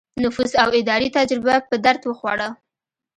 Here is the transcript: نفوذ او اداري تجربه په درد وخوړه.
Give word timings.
نفوذ 0.23 0.51
او 0.63 0.69
اداري 0.79 1.07
تجربه 1.17 1.55
په 1.69 1.75
درد 1.85 2.01
وخوړه. 2.05 2.49